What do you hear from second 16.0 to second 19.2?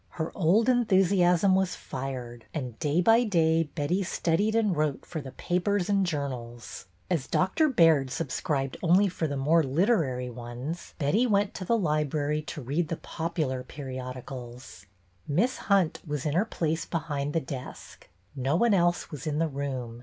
was in her place behind the desk. No one else